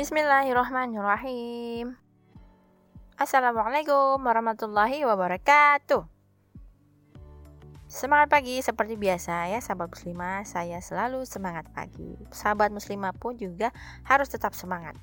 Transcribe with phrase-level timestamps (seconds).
[0.00, 1.92] Bismillahirrahmanirrahim.
[3.20, 6.08] Assalamualaikum warahmatullahi wabarakatuh.
[7.84, 12.16] Semangat pagi seperti biasa ya sahabat muslimah, saya selalu semangat pagi.
[12.32, 13.76] Sahabat muslimah pun juga
[14.08, 14.96] harus tetap semangat.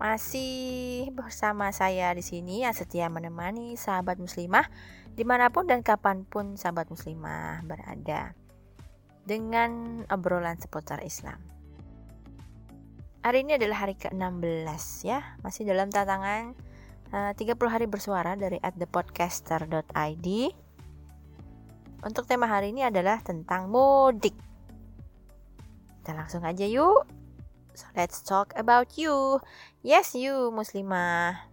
[0.00, 4.64] Masih bersama saya di sini yang setia menemani sahabat muslimah
[5.12, 8.32] di mana pun dan kapan pun sahabat muslimah berada
[9.28, 11.53] dengan obrolan seputar Islam.
[13.24, 16.52] Hari ini adalah hari ke-16 ya, masih dalam tantangan
[17.08, 20.28] eh, uh, 30 hari bersuara dari thepodcaster.id.
[22.04, 24.36] Untuk tema hari ini adalah tentang mudik.
[26.04, 27.08] Kita langsung aja yuk.
[27.72, 29.40] So let's talk about you.
[29.80, 31.48] Yes, you muslimah.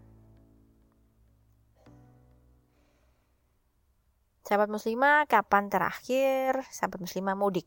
[4.43, 7.63] Sahabat muslimah, kapan terakhir sahabat muslimah mudik?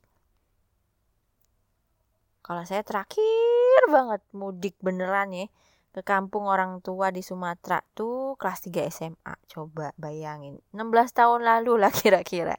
[2.45, 5.47] Kalau saya terakhir banget mudik beneran ya
[5.95, 9.35] ke kampung orang tua di Sumatera tuh kelas 3 SMA.
[9.47, 10.59] Coba bayangin.
[10.75, 12.59] 16 tahun lalu lah kira-kira.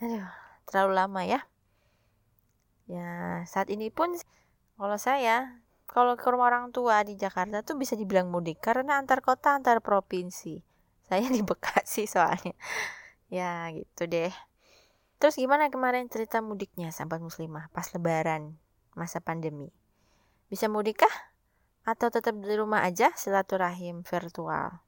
[0.00, 0.24] Aduh,
[0.64, 1.40] terlalu lama ya.
[2.88, 4.16] Ya, saat ini pun
[4.80, 9.20] kalau saya kalau ke rumah orang tua di Jakarta tuh bisa dibilang mudik karena antar
[9.20, 10.64] kota antar provinsi.
[11.04, 12.56] Saya di Bekasi soalnya.
[13.28, 14.32] Ya, gitu deh.
[15.20, 18.56] Terus gimana kemarin cerita mudiknya sahabat muslimah pas lebaran
[18.98, 19.70] masa pandemi?
[20.50, 21.14] Bisa mudik kah?
[21.86, 24.82] Atau tetap di rumah aja silaturahim virtual?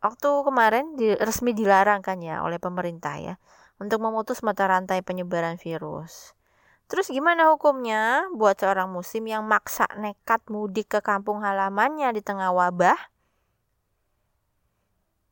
[0.00, 3.34] Waktu kemarin di, resmi dilarang kan ya oleh pemerintah ya
[3.76, 6.32] untuk memutus mata rantai penyebaran virus.
[6.86, 12.54] Terus gimana hukumnya buat seorang muslim yang maksa nekat mudik ke kampung halamannya di tengah
[12.54, 12.96] wabah?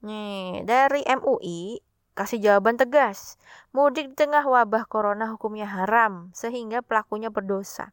[0.05, 1.79] Nih, dari MUI
[2.15, 3.37] kasih jawaban tegas.
[3.75, 7.91] Mudik di tengah wabah corona hukumnya haram, sehingga pelakunya berdosa.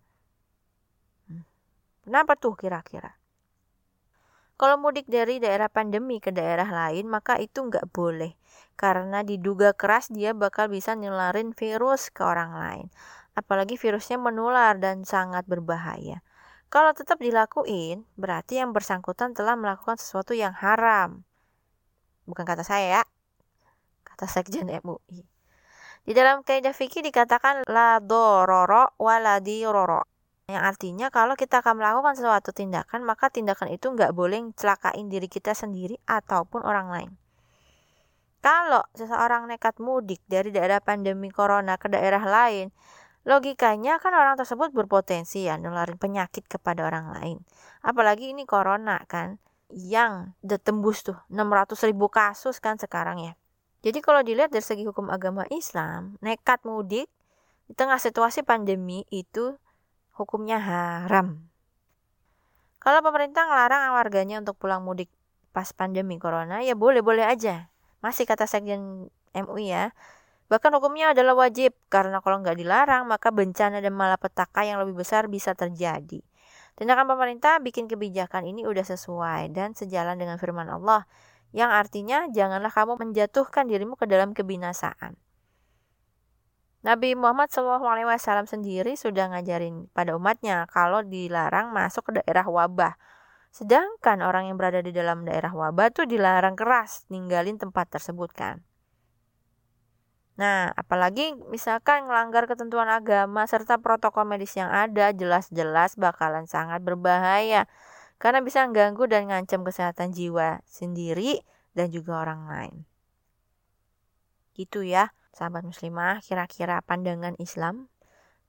[1.26, 1.46] Hmm.
[2.06, 3.18] Kenapa tuh kira-kira?
[4.62, 8.38] Kalau mudik dari daerah pandemi ke daerah lain, maka itu nggak boleh.
[8.78, 12.88] Karena diduga keras dia bakal bisa nyelarin virus ke orang lain.
[13.34, 16.22] Apalagi virusnya menular dan sangat berbahaya.
[16.70, 21.26] Kalau tetap dilakuin, berarti yang bersangkutan telah melakukan sesuatu yang haram.
[22.30, 23.04] Bukan kata saya ya,
[24.22, 25.26] kata Sekjen MUI.
[26.06, 30.06] Di dalam kaidah fikih dikatakan la dororo wa la diroro.
[30.46, 35.26] Yang artinya kalau kita akan melakukan suatu tindakan, maka tindakan itu nggak boleh celakain diri
[35.26, 37.12] kita sendiri ataupun orang lain.
[38.46, 42.70] Kalau seseorang nekat mudik dari daerah pandemi corona ke daerah lain,
[43.26, 47.38] logikanya kan orang tersebut berpotensi ya nularin penyakit kepada orang lain.
[47.86, 49.38] Apalagi ini corona kan,
[49.70, 53.34] yang udah tembus tuh 600 ribu kasus kan sekarang ya.
[53.82, 57.10] Jadi kalau dilihat dari segi hukum agama Islam, nekat mudik
[57.66, 59.58] di tengah situasi pandemi itu
[60.14, 61.50] hukumnya haram.
[62.78, 65.10] Kalau pemerintah ngelarang warganya untuk pulang mudik
[65.50, 67.70] pas pandemi corona, ya boleh-boleh aja.
[68.06, 69.94] Masih kata Sekjen MUI ya.
[70.50, 75.26] Bahkan hukumnya adalah wajib, karena kalau nggak dilarang, maka bencana dan malapetaka yang lebih besar
[75.32, 76.20] bisa terjadi.
[76.76, 81.06] Tindakan pemerintah bikin kebijakan ini udah sesuai dan sejalan dengan firman Allah
[81.52, 85.20] yang artinya janganlah kamu menjatuhkan dirimu ke dalam kebinasaan.
[86.82, 92.98] Nabi Muhammad SAW sendiri sudah ngajarin pada umatnya kalau dilarang masuk ke daerah wabah.
[93.54, 98.66] Sedangkan orang yang berada di dalam daerah wabah tuh dilarang keras ninggalin tempat tersebut kan.
[100.42, 107.70] Nah, apalagi misalkan melanggar ketentuan agama serta protokol medis yang ada jelas-jelas bakalan sangat berbahaya
[108.22, 111.42] karena bisa mengganggu dan ngancam kesehatan jiwa sendiri
[111.74, 112.76] dan juga orang lain.
[114.54, 117.90] Gitu ya, sahabat muslimah, kira-kira pandangan Islam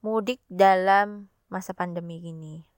[0.05, 2.69] mudik dalam masa pandemi ini.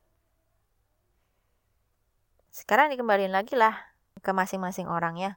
[2.54, 3.74] Sekarang dikembaliin lagi lah
[4.22, 5.33] ke masing-masing orang ya.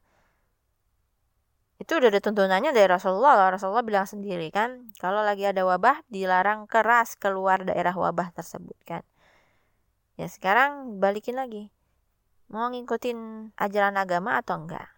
[1.81, 3.49] Itu udah ada tuntunannya dari Rasulullah.
[3.49, 9.01] Rasulullah bilang sendiri kan, kalau lagi ada wabah dilarang keras keluar daerah wabah tersebut kan.
[10.17, 11.69] Ya sekarang balikin lagi.
[12.49, 14.89] Mau ngikutin ajaran agama atau enggak?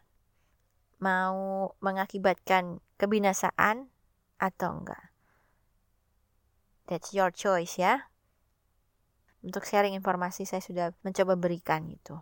[1.03, 3.91] Mau mengakibatkan kebinasaan
[4.39, 5.11] atau enggak?
[6.87, 8.07] That's your choice ya.
[9.43, 12.15] Untuk sharing informasi saya sudah mencoba berikan itu.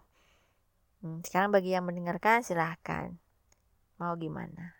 [1.05, 3.13] Hmm, sekarang bagi yang mendengarkan silahkan.
[4.01, 4.73] Mau gimana?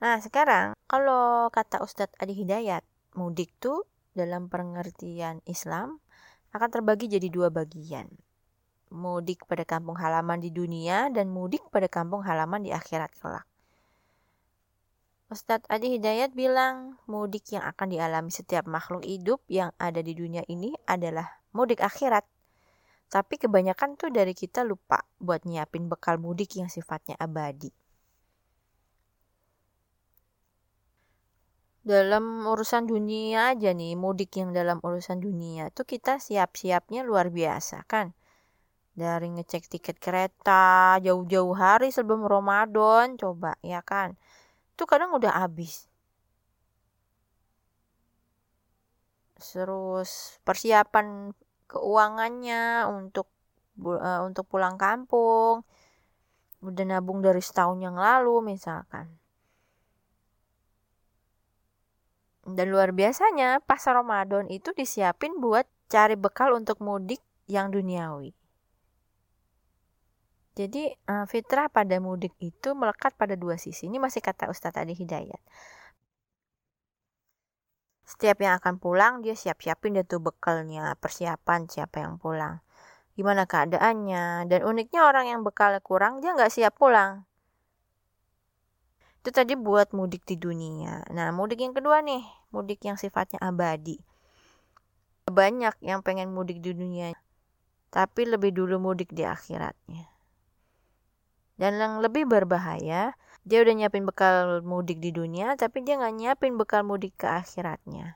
[0.00, 2.84] Nah sekarang kalau kata Ustadz Adi Hidayat,
[3.16, 3.84] mudik tuh
[4.16, 6.00] dalam pengertian Islam
[6.56, 8.08] akan terbagi jadi dua bagian.
[8.88, 13.44] Mudik pada kampung halaman di dunia dan mudik pada kampung halaman di akhirat kelak.
[15.26, 20.46] Ustadz Adi Hidayat bilang mudik yang akan dialami setiap makhluk hidup yang ada di dunia
[20.46, 22.22] ini adalah mudik akhirat.
[23.10, 27.74] Tapi kebanyakan tuh dari kita lupa buat nyiapin bekal mudik yang sifatnya abadi.
[31.86, 37.86] Dalam urusan dunia aja nih, mudik yang dalam urusan dunia tuh kita siap-siapnya luar biasa
[37.86, 38.10] kan.
[38.98, 44.18] Dari ngecek tiket kereta jauh-jauh hari sebelum Ramadan, coba ya kan.
[44.74, 45.86] Itu kadang udah habis.
[49.38, 51.30] Terus persiapan
[51.70, 53.30] keuangannya untuk
[53.84, 55.62] uh, untuk pulang kampung
[56.66, 59.06] udah nabung dari setahun yang lalu misalkan
[62.46, 67.18] dan luar biasanya pas Ramadan itu disiapin buat cari bekal untuk mudik
[67.50, 68.30] yang duniawi.
[70.56, 73.90] Jadi uh, fitrah pada mudik itu melekat pada dua sisi.
[73.90, 75.42] Ini masih kata Ustadz Adi Hidayat.
[78.06, 82.62] Setiap yang akan pulang dia siap-siapin dia tuh bekalnya persiapan siapa yang pulang.
[83.18, 87.26] Gimana keadaannya dan uniknya orang yang bekal kurang dia nggak siap pulang
[89.26, 91.02] itu tadi buat mudik di dunia.
[91.10, 92.22] Nah mudik yang kedua nih
[92.54, 93.98] mudik yang sifatnya abadi.
[95.26, 97.10] Banyak yang pengen mudik di dunia
[97.90, 100.06] tapi lebih dulu mudik di akhiratnya.
[101.58, 106.54] Dan yang lebih berbahaya dia udah nyiapin bekal mudik di dunia tapi dia nggak nyiapin
[106.54, 108.14] bekal mudik ke akhiratnya.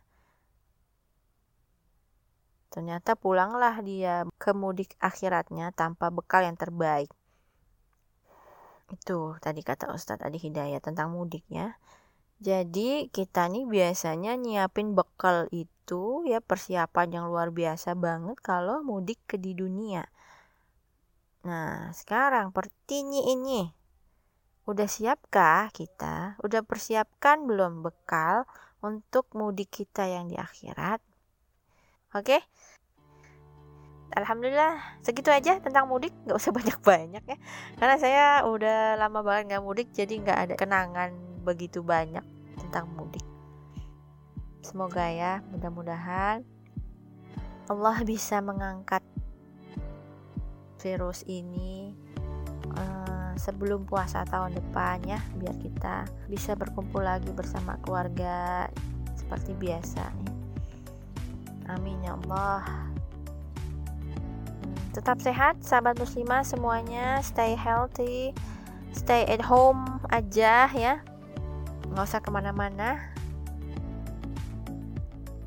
[2.71, 7.11] Ternyata pulanglah dia ke mudik akhiratnya tanpa bekal yang terbaik
[8.93, 11.79] itu tadi kata Ustadz Adi Hidayat tentang mudik ya
[12.41, 19.21] jadi kita nih biasanya nyiapin bekal itu ya persiapan yang luar biasa banget kalau mudik
[19.31, 20.07] ke di dunia
[21.47, 23.81] nah sekarang pertinyi ini
[24.71, 26.39] Udah siapkah kita?
[26.47, 28.47] Udah persiapkan belum bekal
[28.87, 31.03] untuk mudik kita yang di akhirat?
[32.15, 32.39] Oke?
[34.11, 36.11] Alhamdulillah segitu aja tentang mudik.
[36.27, 37.39] Gak usah banyak-banyak ya.
[37.79, 41.15] Karena saya udah lama banget gak mudik Jadi gak ada kenangan
[41.47, 42.23] begitu banyak
[42.59, 43.23] tentang mudik.
[44.61, 46.45] Semoga ya mudah-mudahan
[47.71, 48.99] Allah bisa mengangkat
[50.83, 51.95] virus ini
[52.75, 58.67] uh, sebelum puasa tahun depan ya biar kita bisa berkumpul lagi bersama keluarga
[59.15, 60.03] seperti biasa
[61.71, 62.90] amin ya Allah
[64.91, 67.23] tetap sehat sahabat muslimah semuanya.
[67.23, 68.35] Stay healthy
[68.95, 71.03] stay at home aja ya.
[71.91, 73.11] Nggak usah ke mana-mana.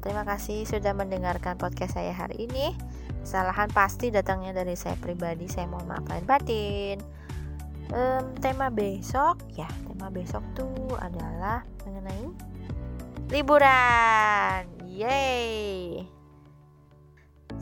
[0.03, 2.75] Terima kasih sudah mendengarkan podcast saya hari ini.
[3.23, 6.99] Kesalahan pasti datangnya dari saya pribadi saya mohon maaf lahir batin.
[7.93, 12.27] Um, tema besok ya tema besok tuh adalah mengenai
[13.31, 14.67] liburan.
[14.83, 16.03] Yay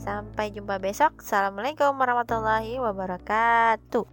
[0.02, 1.22] sampai jumpa besok.
[1.22, 4.11] Assalamualaikum warahmatullahi wabarakatuh